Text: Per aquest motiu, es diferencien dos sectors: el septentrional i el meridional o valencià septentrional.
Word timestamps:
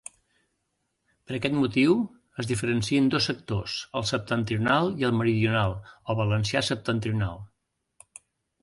Per 1.31 1.35
aquest 1.37 1.57
motiu, 1.57 1.93
es 2.43 2.49
diferencien 2.53 3.11
dos 3.17 3.27
sectors: 3.33 3.77
el 4.01 4.09
septentrional 4.13 4.93
i 5.05 5.09
el 5.11 5.15
meridional 5.21 5.79
o 6.15 6.19
valencià 6.23 6.67
septentrional. 6.73 7.41